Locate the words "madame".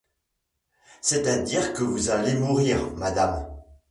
2.95-3.45